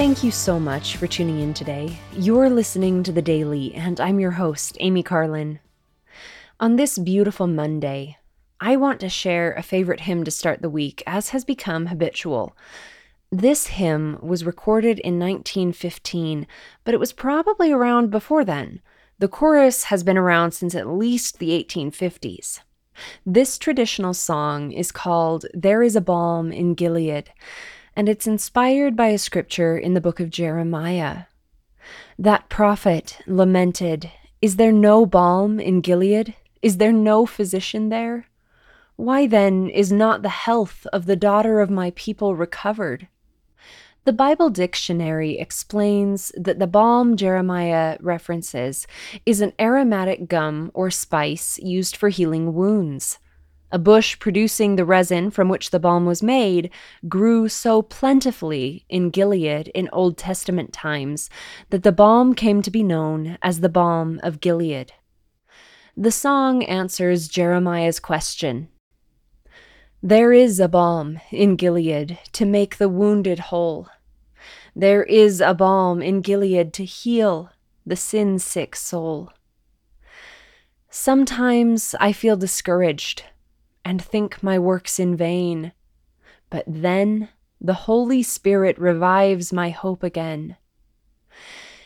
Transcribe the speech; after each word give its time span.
Thank 0.00 0.24
you 0.24 0.30
so 0.30 0.58
much 0.58 0.96
for 0.96 1.06
tuning 1.06 1.40
in 1.40 1.52
today. 1.52 1.98
You're 2.14 2.48
listening 2.48 3.02
to 3.02 3.12
The 3.12 3.20
Daily, 3.20 3.74
and 3.74 4.00
I'm 4.00 4.18
your 4.18 4.30
host, 4.30 4.78
Amy 4.80 5.02
Carlin. 5.02 5.60
On 6.58 6.76
this 6.76 6.96
beautiful 6.96 7.46
Monday, 7.46 8.16
I 8.58 8.76
want 8.76 9.00
to 9.00 9.10
share 9.10 9.52
a 9.52 9.62
favorite 9.62 10.00
hymn 10.00 10.24
to 10.24 10.30
start 10.30 10.62
the 10.62 10.70
week, 10.70 11.02
as 11.06 11.28
has 11.28 11.44
become 11.44 11.84
habitual. 11.84 12.56
This 13.30 13.66
hymn 13.66 14.18
was 14.22 14.42
recorded 14.42 15.00
in 15.00 15.18
1915, 15.18 16.46
but 16.84 16.94
it 16.94 17.00
was 17.00 17.12
probably 17.12 17.70
around 17.70 18.10
before 18.10 18.42
then. 18.42 18.80
The 19.18 19.28
chorus 19.28 19.84
has 19.84 20.02
been 20.02 20.16
around 20.16 20.52
since 20.52 20.74
at 20.74 20.88
least 20.88 21.40
the 21.40 21.50
1850s. 21.50 22.60
This 23.26 23.58
traditional 23.58 24.14
song 24.14 24.72
is 24.72 24.92
called 24.92 25.44
There 25.52 25.82
is 25.82 25.94
a 25.94 26.00
Balm 26.00 26.52
in 26.52 26.72
Gilead, 26.72 27.30
and 28.00 28.08
it's 28.08 28.26
inspired 28.26 28.96
by 28.96 29.08
a 29.08 29.18
scripture 29.18 29.76
in 29.76 29.92
the 29.92 30.00
book 30.00 30.20
of 30.20 30.30
Jeremiah. 30.30 31.24
That 32.18 32.48
prophet 32.48 33.18
lamented, 33.26 34.10
Is 34.40 34.56
there 34.56 34.72
no 34.72 35.04
balm 35.04 35.60
in 35.60 35.82
Gilead? 35.82 36.34
Is 36.62 36.78
there 36.78 36.92
no 36.92 37.26
physician 37.26 37.90
there? 37.90 38.24
Why 38.96 39.26
then 39.26 39.68
is 39.68 39.92
not 39.92 40.22
the 40.22 40.30
health 40.30 40.86
of 40.94 41.04
the 41.04 41.14
daughter 41.14 41.60
of 41.60 41.68
my 41.68 41.92
people 41.94 42.34
recovered? 42.34 43.06
The 44.06 44.14
Bible 44.14 44.48
dictionary 44.48 45.38
explains 45.38 46.32
that 46.38 46.58
the 46.58 46.66
balm 46.66 47.18
Jeremiah 47.18 47.98
references 48.00 48.86
is 49.26 49.42
an 49.42 49.52
aromatic 49.60 50.26
gum 50.26 50.70
or 50.72 50.90
spice 50.90 51.58
used 51.58 51.98
for 51.98 52.08
healing 52.08 52.54
wounds. 52.54 53.18
A 53.72 53.78
bush 53.78 54.18
producing 54.18 54.76
the 54.76 54.84
resin 54.84 55.30
from 55.30 55.48
which 55.48 55.70
the 55.70 55.78
balm 55.78 56.04
was 56.04 56.22
made 56.22 56.70
grew 57.08 57.48
so 57.48 57.82
plentifully 57.82 58.84
in 58.88 59.10
Gilead 59.10 59.68
in 59.68 59.88
Old 59.92 60.18
Testament 60.18 60.72
times 60.72 61.30
that 61.70 61.82
the 61.82 61.92
balm 61.92 62.34
came 62.34 62.62
to 62.62 62.70
be 62.70 62.82
known 62.82 63.38
as 63.42 63.60
the 63.60 63.68
balm 63.68 64.18
of 64.22 64.40
Gilead. 64.40 64.92
The 65.96 66.10
song 66.10 66.64
answers 66.64 67.28
Jeremiah's 67.28 68.00
question 68.00 68.68
there 70.02 70.32
is 70.32 70.58
a 70.58 70.68
balm 70.68 71.20
in 71.30 71.56
Gilead 71.56 72.18
to 72.32 72.46
make 72.46 72.78
the 72.78 72.88
wounded 72.88 73.38
whole. 73.38 73.86
There 74.74 75.02
is 75.02 75.42
a 75.42 75.52
balm 75.52 76.00
in 76.00 76.22
Gilead 76.22 76.72
to 76.72 76.86
heal 76.86 77.50
the 77.84 77.96
sin 77.96 78.38
sick 78.38 78.76
soul. 78.76 79.30
Sometimes 80.88 81.94
I 82.00 82.14
feel 82.14 82.38
discouraged 82.38 83.24
and 83.84 84.02
think 84.02 84.42
my 84.42 84.58
work's 84.58 84.98
in 84.98 85.16
vain, 85.16 85.72
but 86.48 86.64
then 86.66 87.28
the 87.60 87.74
Holy 87.74 88.22
Spirit 88.22 88.78
revives 88.78 89.52
my 89.52 89.70
hope 89.70 90.02
again. 90.02 90.56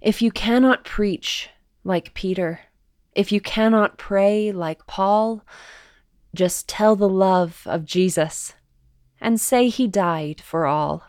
If 0.00 0.22
you 0.22 0.30
cannot 0.30 0.84
preach 0.84 1.50
like 1.84 2.14
Peter, 2.14 2.60
if 3.14 3.32
you 3.32 3.40
cannot 3.40 3.98
pray 3.98 4.52
like 4.52 4.86
Paul, 4.86 5.44
just 6.34 6.68
tell 6.68 6.94
the 6.94 7.08
love 7.08 7.62
of 7.66 7.84
Jesus 7.84 8.54
and 9.20 9.40
say 9.40 9.68
he 9.68 9.88
died 9.88 10.40
for 10.40 10.66
all. 10.66 11.02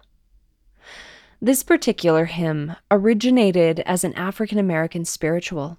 This 1.41 1.63
particular 1.63 2.25
hymn 2.25 2.75
originated 2.91 3.79
as 3.81 4.03
an 4.03 4.13
African 4.15 4.57
American 4.57 5.05
spiritual. 5.05 5.77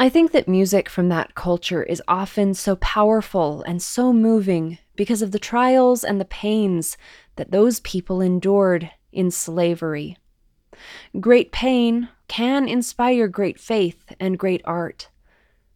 I 0.00 0.08
think 0.08 0.30
that 0.30 0.46
music 0.46 0.88
from 0.88 1.08
that 1.08 1.34
culture 1.34 1.82
is 1.82 2.00
often 2.06 2.54
so 2.54 2.76
powerful 2.76 3.64
and 3.64 3.82
so 3.82 4.12
moving 4.12 4.78
because 4.94 5.22
of 5.22 5.32
the 5.32 5.40
trials 5.40 6.04
and 6.04 6.20
the 6.20 6.24
pains 6.24 6.96
that 7.34 7.50
those 7.50 7.80
people 7.80 8.20
endured 8.20 8.92
in 9.12 9.32
slavery. 9.32 10.16
Great 11.18 11.50
pain 11.50 12.10
can 12.28 12.68
inspire 12.68 13.26
great 13.26 13.58
faith 13.58 14.12
and 14.20 14.38
great 14.38 14.62
art, 14.64 15.08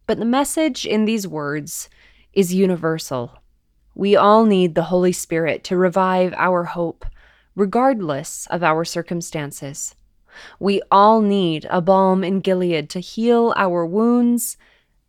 but 0.07 0.19
the 0.19 0.25
message 0.25 0.85
in 0.85 1.03
these 1.03 1.27
words 1.27 1.89
is 2.31 2.53
universal. 2.53 3.39
We 3.93 4.15
all 4.15 4.45
need 4.45 4.73
the 4.73 4.83
Holy 4.83 5.11
Spirit 5.11 5.65
to 5.65 5.75
revive 5.75 6.33
our 6.37 6.63
hope, 6.63 7.05
regardless 7.55 8.47
of 8.49 8.63
our 8.63 8.85
circumstances. 8.85 9.95
We 10.59 10.81
all 10.91 11.21
need 11.21 11.65
a 11.69 11.81
balm 11.81 12.23
in 12.23 12.39
Gilead 12.39 12.89
to 12.91 12.99
heal 12.99 13.53
our 13.55 13.85
wounds 13.85 14.57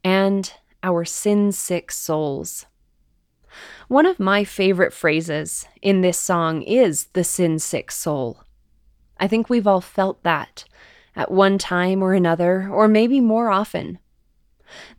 and 0.03 0.53
our 0.83 1.05
sin 1.05 1.53
sick 1.53 1.91
souls. 1.91 2.67
One 3.89 4.07
of 4.07 4.19
my 4.19 4.45
favorite 4.45 4.93
phrases 4.93 5.67
in 5.83 6.01
this 6.01 6.19
song 6.19 6.63
is 6.63 7.07
the 7.13 7.25
sin 7.25 7.59
sick 7.59 7.91
soul. 7.91 8.45
I 9.19 9.29
think 9.29 9.49
we've 9.49 9.67
all 9.67 9.81
felt 9.81 10.23
that 10.23 10.65
at 11.17 11.31
one 11.31 11.59
time 11.59 12.03
or 12.03 12.13
another, 12.13 12.69
or 12.69 12.89
maybe 12.89 13.21
more 13.21 13.51
often. 13.51 13.99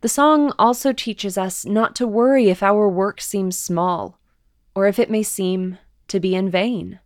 The 0.00 0.08
song 0.08 0.52
also 0.58 0.92
teaches 0.92 1.36
us 1.36 1.66
not 1.66 1.94
to 1.96 2.06
worry 2.06 2.48
if 2.48 2.62
our 2.62 2.88
work 2.88 3.20
seems 3.20 3.58
small, 3.58 4.18
or 4.74 4.86
if 4.86 4.98
it 4.98 5.10
may 5.10 5.22
seem 5.22 5.78
to 6.08 6.18
be 6.18 6.34
in 6.34 6.48
vain. 6.48 7.00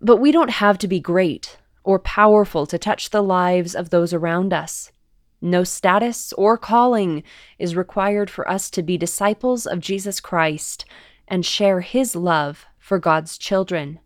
But 0.00 0.16
we 0.16 0.32
don't 0.32 0.50
have 0.50 0.78
to 0.78 0.88
be 0.88 0.98
great 0.98 1.58
or 1.84 1.98
powerful 1.98 2.66
to 2.66 2.78
touch 2.78 3.10
the 3.10 3.22
lives 3.22 3.74
of 3.74 3.90
those 3.90 4.12
around 4.12 4.52
us. 4.52 4.92
No 5.40 5.64
status 5.64 6.32
or 6.34 6.56
calling 6.56 7.24
is 7.58 7.74
required 7.74 8.30
for 8.30 8.48
us 8.48 8.70
to 8.70 8.82
be 8.82 8.96
disciples 8.96 9.66
of 9.66 9.80
Jesus 9.80 10.20
Christ 10.20 10.84
and 11.26 11.44
share 11.44 11.80
his 11.80 12.14
love 12.14 12.64
for 12.78 12.98
God's 12.98 13.36
children. 13.36 13.98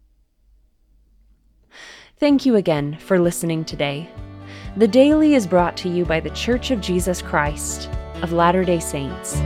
Thank 2.19 2.47
you 2.47 2.57
again 2.57 2.97
for 2.99 3.19
listening 3.19 3.65
today. 3.65 4.09
The 4.77 4.89
Daily 4.89 5.35
is 5.35 5.47
brought 5.47 5.77
to 5.79 5.89
you 5.91 6.07
by 6.07 6.21
The 6.21 6.31
Church 6.31 6.71
of 6.71 6.81
Jesus 6.81 7.21
Christ 7.21 7.91
of 8.23 8.33
Latter 8.33 8.65
day 8.65 8.81
Saints. 8.81 9.37